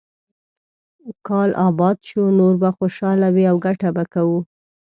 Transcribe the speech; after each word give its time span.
کال 1.27 1.49
اباد 1.67 1.97
شو، 2.07 2.23
نور 2.39 2.53
به 2.61 2.69
خوشاله 2.77 3.27
وي 3.35 3.43
او 3.51 3.57
ګټه 3.65 3.89
به 3.95 4.03
کوو. 4.13 4.39